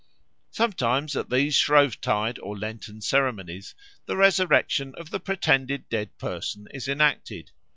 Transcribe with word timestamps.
Sometimes 0.49 1.15
at 1.15 1.29
these 1.29 1.53
Shrovetide 1.53 2.39
or 2.41 2.57
Lenten 2.57 3.01
ceremonies 3.01 3.75
the 4.07 4.17
resurrection 4.17 4.95
of 4.97 5.11
the 5.11 5.19
pretended 5.19 5.87
dead 5.89 6.17
person 6.17 6.67
is 6.73 6.87
enacted. 6.87 7.51